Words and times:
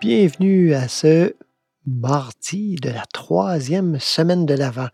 Bienvenue 0.00 0.72
à 0.72 0.88
ce 0.88 1.36
mardi 1.84 2.76
de 2.76 2.88
la 2.88 3.04
troisième 3.12 4.00
semaine 4.00 4.46
de 4.46 4.54
l'Avent. 4.54 4.88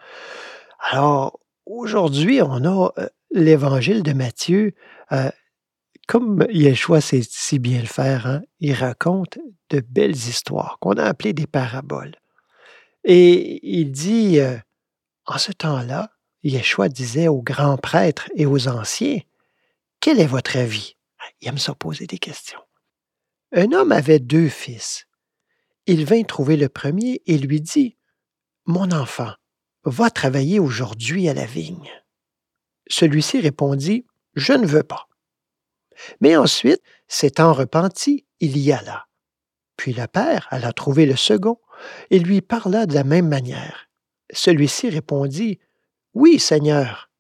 Alors, 0.81 1.39
aujourd'hui, 1.65 2.43
on 2.43 2.65
a 2.65 2.93
euh, 2.99 3.09
l'évangile 3.31 4.03
de 4.03 4.13
Matthieu. 4.13 4.75
Euh, 5.13 5.31
comme 6.09 6.45
Yeshua 6.51 7.01
sait 7.01 7.23
si 7.23 7.61
bien 7.61 7.83
le 7.83 7.87
faire, 7.87 8.27
hein, 8.27 8.43
il 8.59 8.73
raconte 8.73 9.39
de 9.71 9.79
belles 9.79 10.11
histoires 10.11 10.79
qu'on 10.81 10.95
a 10.95 11.05
appelées 11.05 11.35
des 11.35 11.47
paraboles. 11.47 12.17
Et 13.05 13.61
il 13.63 13.93
dit, 13.93 14.41
euh, 14.41 14.57
en 15.25 15.39
ce 15.39 15.53
temps-là, 15.53 16.11
Yeshua 16.43 16.89
disait 16.89 17.29
aux 17.29 17.43
grands 17.43 17.79
prêtres 17.79 18.29
et 18.35 18.45
aux 18.45 18.67
anciens, 18.67 19.21
Quel 20.01 20.19
est 20.19 20.27
votre 20.27 20.57
avis? 20.57 20.97
Il 21.41 21.47
aime 21.47 21.59
ça 21.59 21.77
poser 21.77 22.09
des 22.09 22.19
questions. 22.19 22.66
Un 23.53 23.73
homme 23.73 23.93
avait 23.93 24.19
deux 24.19 24.49
fils. 24.49 25.07
Il 25.87 26.05
vint 26.05 26.23
trouver 26.25 26.57
le 26.57 26.69
premier 26.69 27.23
et 27.27 27.39
lui 27.39 27.61
dit, 27.61 27.97
Mon 28.65 28.91
enfant, 28.91 29.33
va 29.85 30.11
travailler 30.11 30.59
aujourd'hui 30.59 31.29
à 31.29 31.35
la 31.35 31.47
vigne. 31.47 31.91
Celui-ci 32.89 33.41
répondit, 33.41 34.05
Je 34.35 34.53
ne 34.53 34.67
veux 34.67 34.83
pas. 34.83 35.09
Mais 36.21 36.37
ensuite, 36.37 36.83
s'étant 37.07 37.53
repenti, 37.53 38.27
il 38.41 38.59
y 38.59 38.73
alla. 38.73 39.07
Puis 39.77 39.93
le 39.93 40.07
père 40.07 40.49
alla 40.51 40.73
trouver 40.73 41.07
le 41.07 41.17
second 41.17 41.61
et 42.11 42.19
lui 42.19 42.41
parla 42.41 42.87
de 42.87 42.95
la 42.95 43.05
même 43.05 43.29
manière. 43.29 43.89
Celui-ci 44.33 44.91
répondit, 44.91 45.61
Oui, 46.15 46.41
Seigneur, 46.41 47.11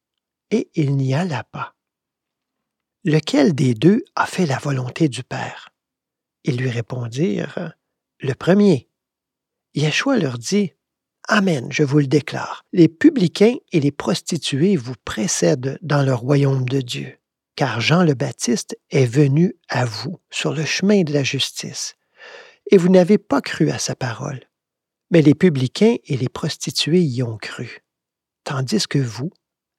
et 0.50 0.70
il 0.74 0.97
n'y 0.97 1.14
alla 1.14 1.44
pas. 1.44 1.74
Lequel 3.04 3.54
des 3.54 3.74
deux 3.74 4.04
a 4.16 4.27
fait 4.27 4.47
la 4.47 4.58
volonté 4.58 5.08
du 5.08 5.22
Père? 5.22 5.72
Ils 6.47 6.56
lui 6.56 6.70
répondirent, 6.70 7.75
Le 8.20 8.33
premier. 8.34 8.89
Yeshua 9.75 10.16
leur 10.16 10.39
dit, 10.39 10.72
Amen, 11.27 11.66
je 11.72 11.83
vous 11.83 11.98
le 11.98 12.06
déclare, 12.06 12.64
les 12.72 12.88
publicains 12.88 13.56
et 13.72 13.80
les 13.80 13.91
prostituées 13.91 14.77
vous 14.77 14.94
précèdent 15.05 15.77
dans 15.83 16.05
le 16.05 16.14
royaume 16.14 16.64
de 16.69 16.80
Dieu, 16.80 17.19
car 17.56 17.80
Jean 17.80 18.05
le 18.05 18.14
Baptiste 18.14 18.78
est 18.91 19.06
venu 19.06 19.56
à 19.69 19.84
vous 19.84 20.20
sur 20.30 20.55
le 20.55 20.64
chemin 20.64 21.03
de 21.03 21.12
la 21.12 21.25
justice, 21.25 21.97
et 22.70 22.77
vous 22.77 22.91
n'avez 22.91 23.19
pas 23.19 23.41
cru 23.41 23.70
à 23.70 23.81
sa 23.81 23.97
parole. 23.97 24.41
Mais 25.10 25.22
les 25.22 25.34
publicains 25.34 25.97
et 26.05 26.16
les 26.16 26.28
prostituées 26.28 27.03
y 27.03 27.25
ont 27.25 27.38
cru. 27.38 27.81
Tandis 28.44 28.86
que 28.86 29.00
vous, 29.00 29.31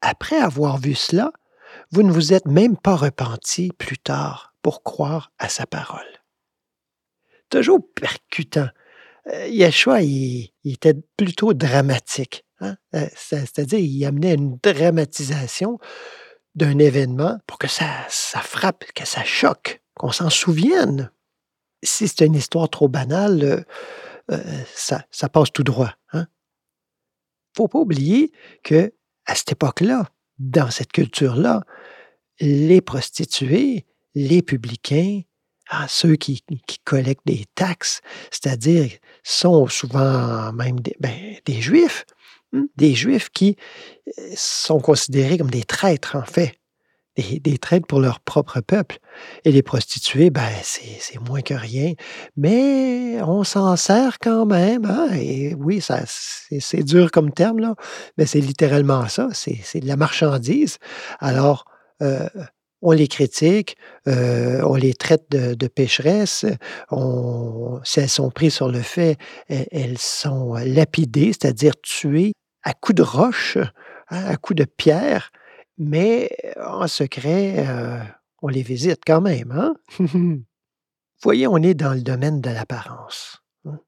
après 0.01 0.37
avoir 0.37 0.79
vu 0.79 0.95
cela, 0.95 1.31
vous 1.91 2.03
ne 2.03 2.11
vous 2.11 2.33
êtes 2.33 2.45
même 2.45 2.75
pas 2.75 2.97
repentis 2.97 3.71
plus 3.77 3.97
tard 3.97 4.53
pour 4.61 4.83
croire 4.83 5.31
à 5.39 5.47
sa 5.47 5.65
parole. 5.65 6.16
Toujours 7.49 7.79
percutant 7.93 8.67
euh, 9.33 9.47
Yeshua, 9.47 10.01
il, 10.01 10.51
était 10.65 10.95
plutôt 11.17 11.53
dramatique. 11.53 12.45
Hein? 12.59 12.77
Euh, 12.95 13.07
c'est-à-dire, 13.15 13.79
il 13.79 14.05
amenait 14.05 14.33
une 14.33 14.57
dramatisation 14.61 15.79
d'un 16.55 16.79
événement 16.79 17.37
pour 17.45 17.57
que 17.57 17.67
ça, 17.67 18.05
ça 18.09 18.39
frappe, 18.39 18.85
que 18.93 19.05
ça 19.05 19.23
choque, 19.23 19.81
qu'on 19.95 20.11
s'en 20.11 20.29
souvienne. 20.29 21.11
Si 21.83 22.07
c'est 22.07 22.25
une 22.25 22.35
histoire 22.35 22.69
trop 22.69 22.87
banale, 22.87 23.65
euh, 24.31 24.63
ça, 24.73 25.29
passe 25.29 25.51
tout 25.51 25.63
droit. 25.63 25.93
Il 26.13 26.19
hein? 26.19 26.21
ne 26.21 27.55
faut 27.55 27.67
pas 27.67 27.79
oublier 27.79 28.31
que 28.63 28.93
à 29.25 29.35
cette 29.35 29.51
époque-là, 29.51 30.09
dans 30.39 30.71
cette 30.71 30.91
culture-là, 30.91 31.63
les 32.39 32.81
prostituées, 32.81 33.85
les 34.15 34.41
publicains, 34.41 35.21
ceux 35.87 36.15
qui, 36.15 36.43
collectent 36.83 37.25
des 37.25 37.45
taxes, 37.55 38.01
c'est-à-dire 38.31 38.91
sont 39.23 39.67
souvent 39.67 40.51
même 40.53 40.79
des, 40.79 40.95
ben, 40.99 41.61
juifs, 41.61 42.05
hmm, 42.53 42.65
des 42.77 42.95
juifs 42.95 43.29
qui 43.29 43.57
euh, 44.07 44.11
sont 44.35 44.79
considérés 44.79 45.37
comme 45.37 45.51
des 45.51 45.63
traîtres, 45.63 46.15
en 46.15 46.25
fait, 46.25 46.53
des, 47.17 47.57
traîtres 47.57 47.87
pour 47.87 47.99
leur 47.99 48.19
propre 48.19 48.61
peuple. 48.61 48.99
Et 49.43 49.51
les 49.51 49.63
prostituées, 49.63 50.29
ben, 50.29 50.49
c'est 50.61 51.19
moins 51.27 51.41
que 51.41 51.53
rien, 51.53 51.93
mais 52.35 53.21
on 53.21 53.43
s'en 53.43 53.75
sert 53.75 54.19
quand 54.19 54.45
même. 54.45 54.85
Hein, 54.85 55.09
et 55.13 55.55
oui, 55.55 55.81
c'est 55.81 56.83
dur 56.83 57.11
comme 57.11 57.31
terme, 57.31 57.59
là, 57.59 57.75
mais 58.17 58.25
c'est 58.25 58.41
littéralement 58.41 59.07
ça, 59.07 59.29
c'est 59.33 59.79
de 59.79 59.87
la 59.87 59.97
marchandise. 59.97 60.77
Alors, 61.19 61.65
euh, 62.01 62.29
on 62.81 62.91
les 62.91 63.07
critique, 63.07 63.75
euh, 64.07 64.61
on 64.63 64.75
les 64.75 64.93
traite 64.93 65.29
de, 65.31 65.67
pécheresses, 65.67 66.45
on, 66.91 67.79
si 67.83 67.99
elles 67.99 68.09
sont 68.09 68.29
prises 68.29 68.53
sur 68.53 68.69
le 68.69 68.81
fait, 68.81 69.17
elles, 69.47 69.97
sont 69.97 70.53
lapidées, 70.55 71.33
c'est-à-dire 71.33 71.73
tuées 71.81 72.33
à 72.63 72.73
coups 72.73 72.95
de 72.95 73.03
roche, 73.03 73.57
hein, 74.09 74.25
à 74.25 74.37
coups 74.37 74.57
de 74.57 74.65
pierre, 74.65 75.31
mais 75.77 76.29
en 76.59 76.87
secret, 76.87 77.65
euh, 77.67 77.99
on 78.41 78.47
les 78.47 78.63
visite 78.63 79.01
quand 79.05 79.21
même. 79.21 79.51
Hein? 79.51 79.75
Vous 79.99 80.39
voyez, 81.23 81.47
on 81.47 81.57
est 81.57 81.73
dans 81.73 81.93
le 81.93 82.01
domaine 82.01 82.41
de 82.41 82.49
l'apparence. 82.49 83.41
Hein? 83.65 83.79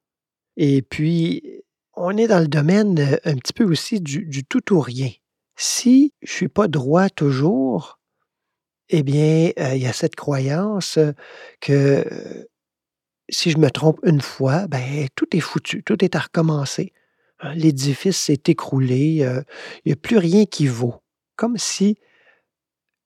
Et 0.56 0.82
puis, 0.82 1.62
on 1.94 2.16
est 2.16 2.28
dans 2.28 2.40
le 2.40 2.48
domaine 2.48 2.98
euh, 2.98 3.16
un 3.24 3.36
petit 3.36 3.52
peu 3.52 3.64
aussi 3.64 4.00
du, 4.00 4.24
du 4.24 4.44
tout 4.44 4.72
ou 4.72 4.80
rien. 4.80 5.10
Si 5.56 6.14
je 6.22 6.32
ne 6.32 6.36
suis 6.36 6.48
pas 6.48 6.68
droit 6.68 7.08
toujours, 7.08 7.99
eh 8.92 9.02
bien, 9.02 9.52
il 9.56 9.78
y 9.78 9.86
a 9.86 9.92
cette 9.92 10.16
croyance 10.16 10.98
que 11.60 12.04
si 13.28 13.50
je 13.50 13.58
me 13.58 13.70
trompe 13.70 14.00
une 14.02 14.20
fois, 14.20 14.66
ben, 14.66 15.06
tout 15.14 15.36
est 15.36 15.40
foutu, 15.40 15.82
tout 15.84 16.04
est 16.04 16.16
à 16.16 16.20
recommencer. 16.20 16.92
Hein. 17.40 17.54
L'édifice 17.54 18.18
s'est 18.18 18.42
écroulé, 18.46 19.24
il 19.24 19.44
n'y 19.86 19.92
a 19.92 19.96
plus 19.96 20.18
rien 20.18 20.44
qui 20.44 20.66
vaut. 20.66 20.96
Comme 21.36 21.56
si 21.56 21.96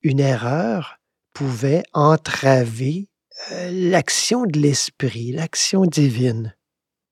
une 0.03 0.21
erreur 0.21 0.99
pouvait 1.34 1.83
entraver 1.93 3.09
l'action 3.71 4.47
de 4.47 4.59
l'esprit, 4.59 5.33
l'action 5.33 5.84
divine. 5.84 6.55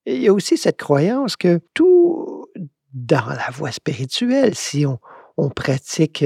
il 0.07 0.23
y 0.23 0.29
a 0.29 0.33
aussi 0.33 0.57
cette 0.57 0.79
croyance 0.79 1.37
que 1.37 1.61
tout 1.75 2.47
dans 2.95 3.27
la 3.27 3.51
voie 3.51 3.73
spirituelle, 3.73 4.55
si 4.55 4.87
on 5.37 5.51
pratique 5.51 6.25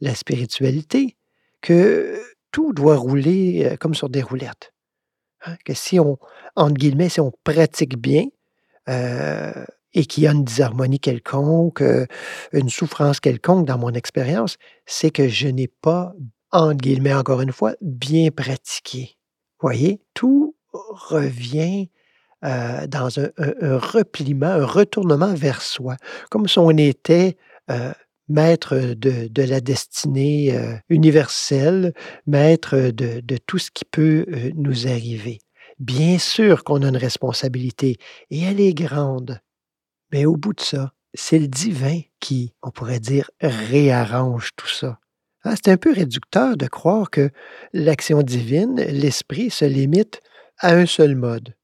la 0.00 0.14
spiritualité, 0.14 1.16
que 1.62 2.20
tout 2.52 2.72
doit 2.72 2.96
rouler 2.96 3.64
euh, 3.64 3.76
comme 3.76 3.94
sur 3.94 4.08
des 4.08 4.22
roulettes. 4.22 4.72
Hein, 5.44 5.56
que 5.64 5.74
si 5.74 5.98
on, 5.98 6.18
entre 6.54 6.74
guillemets, 6.74 7.08
si 7.08 7.20
on 7.20 7.32
pratique 7.42 7.96
bien 7.96 8.26
euh, 8.88 9.64
et 9.94 10.04
qu'il 10.04 10.24
y 10.24 10.26
a 10.26 10.32
une 10.32 10.44
disharmonie 10.44 11.00
quelconque, 11.00 11.82
euh, 11.82 12.06
une 12.52 12.68
souffrance 12.68 13.18
quelconque 13.18 13.66
dans 13.66 13.78
mon 13.78 13.92
expérience, 13.92 14.56
c'est 14.86 15.10
que 15.10 15.28
je 15.28 15.48
n'ai 15.48 15.68
pas, 15.68 16.12
entre 16.50 16.76
guillemets, 16.76 17.14
encore 17.14 17.40
une 17.40 17.52
fois, 17.52 17.74
bien 17.80 18.30
pratiqué. 18.30 19.16
Voyez, 19.60 20.00
tout 20.14 20.54
revient 20.72 21.88
dans 22.88 23.20
un, 23.20 23.78
repliement, 23.78 24.48
un 24.48 24.66
retournement 24.66 25.32
vers 25.32 25.62
soi, 25.62 25.96
comme 26.28 26.48
si 26.48 26.58
on 26.58 26.70
était 26.70 27.36
maître 28.32 28.94
de, 28.96 29.42
la 29.42 29.60
destinée 29.60 30.56
euh, 30.56 30.74
universelle, 30.88 31.92
maître 32.26 32.76
de, 32.76 33.20
de, 33.20 33.36
tout 33.46 33.58
ce 33.58 33.70
qui 33.70 33.84
peut 33.84 34.24
euh, 34.28 34.50
nous 34.54 34.88
arriver. 34.88 35.38
Bien 35.78 36.18
sûr 36.18 36.64
qu'on 36.64 36.82
a 36.82 36.88
une 36.88 36.96
responsabilité, 36.96 37.98
et 38.30 38.42
elle 38.42 38.60
est 38.60 38.74
grande. 38.74 39.40
Mais 40.12 40.24
au 40.24 40.36
bout 40.36 40.54
de 40.54 40.60
ça, 40.60 40.92
c'est 41.14 41.38
le 41.38 41.48
divin 41.48 42.00
qui, 42.20 42.54
on 42.62 42.70
pourrait 42.70 43.00
dire, 43.00 43.30
réarrange 43.40 44.50
tout 44.56 44.68
ça. 44.68 44.98
Hein, 45.44 45.54
c'est 45.56 45.70
un 45.70 45.76
peu 45.76 45.92
réducteur 45.92 46.56
de 46.56 46.66
croire 46.66 47.10
que 47.10 47.30
l'action 47.72 48.22
divine, 48.22 48.76
l'esprit, 48.76 49.50
se 49.50 49.64
limite 49.64 50.20
à 50.58 50.74
un 50.74 50.86
seul 50.86 51.16
mode 51.16 51.54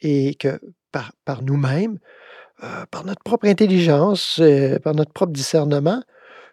et 0.00 0.34
que 0.34 0.60
par, 0.92 1.12
par 1.24 1.42
nous-mêmes, 1.42 1.98
euh, 2.64 2.84
par 2.90 3.04
notre 3.04 3.22
propre 3.22 3.46
intelligence, 3.46 4.40
par 4.82 4.94
notre 4.94 5.12
propre 5.12 5.32
discernement, 5.32 6.02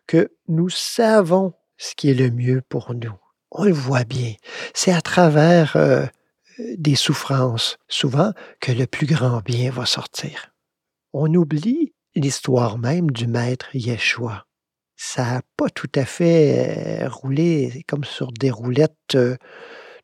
que 0.08 0.32
nous 0.48 0.70
savons 0.70 1.54
ce 1.78 1.96
qui 1.96 2.10
est 2.10 2.14
le 2.14 2.32
mieux 2.32 2.62
pour 2.62 2.94
nous. 2.94 3.16
On 3.52 3.64
le 3.64 3.74
voit 3.74 4.04
bien. 4.04 4.34
C'est 4.74 4.94
à 4.94 5.02
travers 5.02 5.76
euh, 5.76 6.06
des 6.78 6.96
souffrances, 6.96 7.78
souvent, 7.88 8.34
que 8.60 8.72
le 8.72 8.88
plus 8.88 9.08
grand 9.08 9.42
bien 9.42 9.72
va 9.72 9.86
sortir. 9.86 10.54
On 11.14 11.34
oublie 11.34 11.94
l'histoire 12.16 12.78
même 12.78 13.12
du 13.12 13.28
maître 13.28 13.68
Yeshua. 13.74 14.46
Ça 14.98 15.26
n'a 15.26 15.42
pas 15.58 15.70
tout 15.70 15.92
à 15.96 16.06
fait 16.06 17.02
euh, 17.04 17.10
roulé 17.10 17.84
comme 17.88 18.04
sur 18.04 18.32
des 18.32 18.52
roulettes 18.52 19.16
euh, 19.16 19.36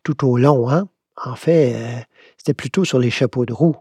tout 0.03 0.27
au 0.27 0.37
long. 0.37 0.69
Hein? 0.69 0.89
En 1.15 1.35
fait, 1.35 2.07
c'était 2.37 2.53
plutôt 2.53 2.85
sur 2.85 2.99
les 2.99 3.11
chapeaux 3.11 3.45
de 3.45 3.53
roue. 3.53 3.75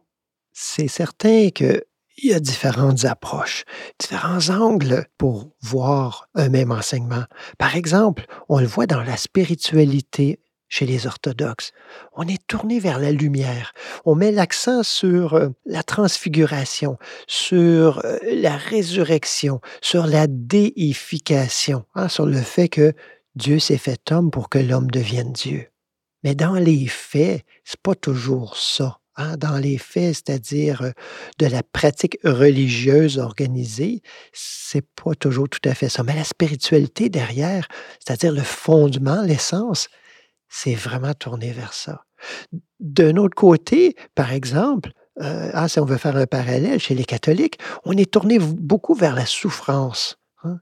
C'est 0.53 0.89
certain 0.89 1.51
que 1.51 1.85
il 2.23 2.31
y 2.31 2.35
a 2.35 2.41
différentes 2.41 3.05
approches, 3.05 3.65
différents 3.99 4.51
angles 4.51 5.07
pour 5.17 5.51
voir 5.63 6.29
un 6.35 6.49
même 6.49 6.71
enseignement. 6.71 7.25
Par 7.59 7.77
exemple, 7.77 8.27
on 8.49 8.59
le 8.59 8.67
voit 8.67 8.87
dans 8.87 9.03
la 9.03 9.17
spiritualité 9.17 10.41
chez 10.69 10.87
les 10.87 11.07
orthodoxes. 11.07 11.73
On 12.13 12.29
est 12.29 12.47
tourné 12.47 12.79
vers 12.79 12.99
la 12.99 13.11
lumière. 13.11 13.73
On 14.05 14.15
met 14.15 14.31
l'accent 14.31 14.83
sur 14.83 15.35
euh, 15.35 15.49
la 15.67 15.83
transfiguration, 15.83 16.97
sur 17.27 18.05
euh, 18.05 18.19
la 18.23 18.57
résurrection, 18.57 19.61
sur 19.81 20.07
la 20.07 20.27
déification, 20.29 21.85
hein, 21.97 22.09
sur 22.09 22.27
le 22.27 22.41
fait 22.41 22.69
que 22.69 22.93
Dieu 23.35 23.59
s'est 23.59 23.79
fait 23.79 24.13
homme 24.13 24.31
pour 24.31 24.49
que 24.49 24.59
l'homme 24.59 24.91
devienne 24.91 25.33
Dieu. 25.33 25.67
Mais 26.23 26.35
dans 26.35 26.55
les 26.55 26.87
faits, 26.87 27.43
c'est 27.65 27.81
pas 27.81 27.95
toujours 27.95 28.57
ça. 28.57 29.01
Hein. 29.17 29.37
Dans 29.37 29.57
les 29.57 29.79
faits, 29.79 30.15
c'est-à-dire 30.15 30.83
euh, 30.83 30.91
de 31.39 31.47
la 31.47 31.63
pratique 31.63 32.19
religieuse 32.25 33.19
organisée, 33.19 34.03
c'est 34.33 34.87
pas 34.95 35.15
toujours 35.15 35.49
tout 35.49 35.67
à 35.69 35.75
fait 35.75 35.89
ça. 35.89 36.03
Mais 36.03 36.15
la 36.15 36.25
spiritualité 36.25 37.09
derrière, 37.09 37.67
c'est-à-dire 37.99 38.33
le 38.33 38.43
fondement, 38.43 39.23
l'essence, 39.23 39.89
c'est 40.49 40.75
vraiment 40.75 41.15
tourné 41.15 41.53
vers 41.53 41.73
ça. 41.73 42.05
D'un 42.81 43.17
autre 43.17 43.37
côté, 43.37 43.95
par 44.15 44.33
exemple, 44.33 44.91
ah, 45.21 45.69
si 45.69 45.79
on 45.79 45.85
veut 45.85 45.99
faire 45.99 46.17
un 46.17 46.27
parallèle 46.27 46.79
chez 46.79 46.95
les 46.95 47.05
catholiques, 47.05 47.59
on 47.85 47.93
est 47.97 48.11
tourné 48.11 48.39
beaucoup 48.39 48.95
vers 48.95 49.15
la 49.15 49.27
souffrance, 49.27 50.19
hein, 50.45 50.61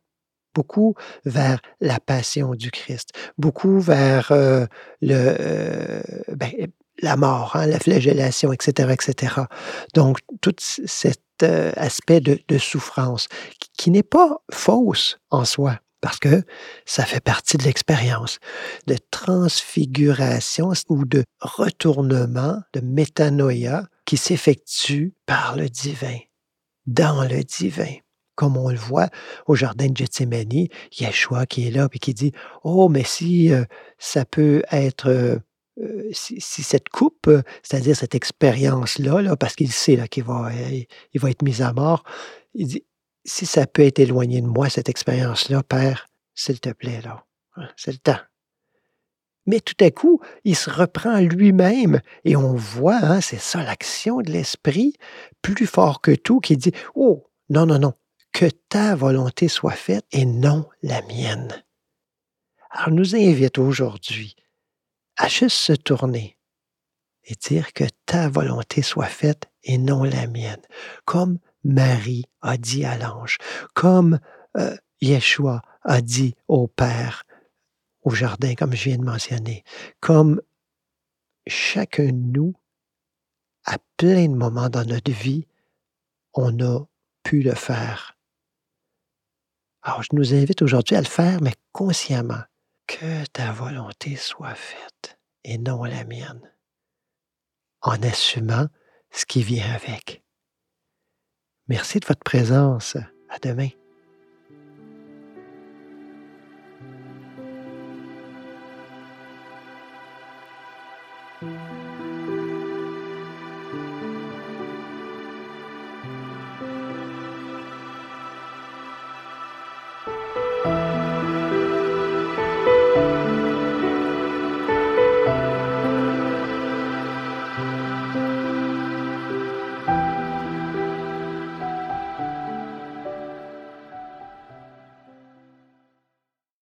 beaucoup 0.55 0.95
vers 1.25 1.61
la 1.81 2.01
passion 2.01 2.55
du 2.55 2.71
Christ, 2.71 3.11
beaucoup 3.39 3.79
vers 3.79 4.33
euh, 4.33 4.67
le, 5.01 6.03
ben, 6.35 6.51
la 7.01 7.17
mort, 7.17 7.57
hein, 7.57 7.67
la 7.67 7.79
flagellation, 7.79 8.53
etc., 8.53 8.93
etc. 8.93 9.43
Donc, 9.95 10.19
tout 10.41 10.55
cet 10.59 11.21
aspect 11.43 12.21
de, 12.21 12.59
souffrance 12.59 13.29
qui 13.77 13.91
n'est 13.91 14.03
pas 14.03 14.43
fausse 14.51 15.19
en 15.31 15.45
soi, 15.45 15.79
parce 16.01 16.19
que 16.19 16.43
ça 16.85 17.05
fait 17.05 17.21
partie 17.21 17.57
de 17.57 17.65
l'expérience 17.65 18.39
de 18.87 18.97
transfiguration 19.11 20.73
ou 20.89 21.05
de 21.05 21.25
retournement, 21.41 22.61
de 22.73 22.81
métanoïa 22.81 23.85
qui 24.05 24.17
s'effectue 24.17 25.15
par 25.27 25.57
le 25.57 25.69
divin, 25.69 26.19
dans 26.87 27.25
le 27.25 27.43
divin. 27.43 27.95
Comme 28.35 28.57
on 28.57 28.71
le 28.71 28.77
voit 28.77 29.09
au 29.47 29.57
jardin 29.57 29.89
de 29.89 29.97
Gethsemane, 29.97 30.69
Yeshua 30.97 31.45
qui 31.47 31.67
est 31.67 31.73
là 31.73 31.89
et 31.93 31.99
qui 31.99 32.15
dit 32.15 32.33
Oh, 32.63 32.89
mais 32.89 33.03
si 33.03 33.53
euh, 33.53 33.65
ça 33.99 34.25
peut 34.25 34.63
être. 34.71 35.41
Euh, 35.81 36.09
euh, 36.09 36.11
si, 36.13 36.41
cette 36.41 36.89
coupe, 36.89 37.31
c'est-à-dire 37.63 37.97
cette 37.97 38.15
expérience-là, 38.15 39.23
là, 39.23 39.37
parce 39.37 39.55
qu'il 39.55 39.73
sait 39.73 40.09
qu'il 40.09 40.25
va, 40.25 40.51
il 41.13 41.21
va 41.21 41.31
être 41.31 41.43
mis 41.43 41.63
à 41.63 41.73
mort, 41.73 42.05
il 42.55 42.67
dit 42.67 42.85
si 43.25 43.47
ça 43.47 43.67
peut 43.67 43.83
être 43.83 43.99
éloigné 43.99 44.41
de 44.41 44.47
moi, 44.47 44.71
cette 44.71 44.89
expérience-là, 44.89 45.63
Père, 45.63 46.09
s'il 46.35 46.61
te 46.61 46.71
plaît, 46.71 47.01
là, 47.03 47.25
hein, 47.57 47.69
c'est 47.77 47.93
le 47.93 47.99
temps. 47.99 48.19
Mais 49.47 49.61
tout 49.61 49.77
à 49.81 49.91
coup, 49.91 50.21
il 50.45 50.57
se 50.57 50.71
reprend 50.71 51.21
lui-même 51.21 52.01
et 52.25 52.37
on 52.37 52.55
voit, 52.55 52.99
hein, 53.03 53.21
c'est 53.21 53.41
ça 53.41 53.63
l'action 53.63 54.21
de 54.21 54.31
l'Esprit, 54.31 54.95
plus 55.43 55.67
fort 55.67 56.01
que 56.01 56.15
tout, 56.15 56.41
qui 56.41 56.57
dit, 56.57 56.73
oh, 56.95 57.27
non, 57.49 57.67
non, 57.67 57.79
non, 57.79 57.95
que 58.33 58.47
ta 58.69 58.95
volonté 58.95 59.49
soit 59.49 59.73
faite 59.73 60.05
et 60.13 60.27
non 60.27 60.69
la 60.83 61.01
mienne. 61.03 61.65
Alors, 62.71 62.91
nous 62.91 63.17
invite 63.17 63.59
aujourd'hui 63.59 64.37
à 65.19 65.29
juste 65.29 65.57
se 65.57 65.73
tourner 65.73 66.39
et 67.25 67.35
dire 67.35 67.73
que 67.75 67.85
ta 68.07 68.29
volonté 68.29 68.81
soit 68.83 69.07
faite 69.07 69.51
et 69.63 69.77
non 69.77 70.05
la 70.05 70.27
mienne, 70.27 70.63
comme 71.05 71.39
Marie 71.65 72.25
a 72.41 72.57
dit 72.57 72.85
à 72.85 72.97
l'ange, 72.97 73.37
comme 73.75 74.19
euh, 74.57 74.77
Yeshua 75.01 75.61
a 75.83 76.01
dit 76.01 76.35
au 76.47 76.69
Père 76.69 77.25
au 78.03 78.11
jardin, 78.11 78.55
comme 78.55 78.75
je 78.75 78.85
viens 78.85 78.97
de 78.97 79.05
mentionner, 79.05 79.65
comme 80.01 80.41
chacun 81.47 82.07
de 82.07 82.13
nous, 82.13 82.55
à 83.65 83.77
plein 83.99 84.29
de 84.29 84.35
moments 84.35 84.71
dans 84.71 84.85
notre 84.85 85.13
vie, 85.13 85.47
on 86.33 86.59
a 86.61 86.87
pu 87.23 87.43
le 87.43 87.55
faire. 87.55 88.17
Alors, 89.83 90.03
je 90.03 90.09
nous 90.13 90.33
invite 90.35 90.63
aujourd'hui 90.63 90.97
à 90.97 91.01
le 91.01 91.07
faire, 91.07 91.43
mais 91.43 91.55
consciemment. 91.73 92.43
Que 92.89 93.27
ta 93.27 93.53
volonté 93.53 94.17
soit 94.17 94.55
faite 94.55 95.21
et 95.45 95.59
non 95.59 95.85
la 95.85 96.05
mienne, 96.05 96.41
en 97.83 98.03
assumant 98.03 98.67
ce 99.11 99.27
qui 99.27 99.43
vient 99.43 99.71
avec. 99.75 100.25
Merci 101.69 102.01
de 102.01 102.07
votre 102.07 102.25
présence. 102.25 102.97
À 103.29 103.39
demain. 103.41 103.69